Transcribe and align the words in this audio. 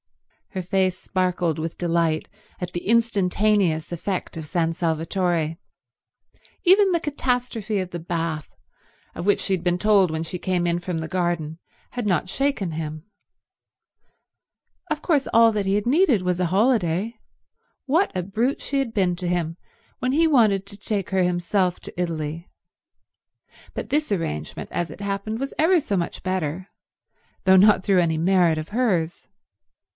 Her 0.53 0.63
face 0.63 0.97
sparkled 0.97 1.59
with 1.59 1.77
delight 1.77 2.27
at 2.59 2.73
the 2.73 2.85
instantaneous 2.87 3.91
effect 3.91 4.35
of 4.35 4.47
San 4.47 4.73
Salvatore. 4.73 5.57
Even 6.65 6.91
the 6.91 6.99
catastrophe 6.99 7.77
of 7.79 7.91
the 7.91 7.99
bath, 7.99 8.49
of 9.15 9.25
which 9.25 9.39
she 9.39 9.53
had 9.53 9.63
been 9.63 9.77
told 9.77 10.11
when 10.11 10.23
she 10.23 10.39
came 10.39 10.67
in 10.67 10.79
from 10.79 10.97
the 10.97 11.07
garden, 11.07 11.59
had 11.91 12.05
not 12.05 12.29
shaken 12.29 12.71
him. 12.71 13.05
Of 14.89 15.01
course 15.01 15.27
all 15.31 15.53
that 15.53 15.67
he 15.67 15.75
had 15.75 15.85
needed 15.85 16.23
was 16.23 16.39
a 16.39 16.47
holiday. 16.47 17.15
What 17.85 18.11
a 18.13 18.23
brute 18.23 18.59
she 18.59 18.79
had 18.79 18.93
been 18.93 19.15
to 19.17 19.29
him 19.29 19.55
when 19.99 20.11
he 20.13 20.27
wanted 20.27 20.65
to 20.65 20.77
take 20.77 21.11
her 21.11 21.23
himself 21.23 21.79
to 21.81 22.01
Italy. 22.01 22.49
But 23.73 23.89
this 23.89 24.11
arrangement, 24.11 24.69
as 24.73 24.91
it 24.91 24.99
happened, 24.99 25.39
was 25.39 25.53
ever 25.57 25.79
so 25.79 25.95
much 25.95 26.23
better, 26.23 26.67
though 27.45 27.55
not 27.55 27.83
through 27.85 28.01
any 28.01 28.17
merit 28.17 28.57
of 28.57 28.69
hers. 28.69 29.27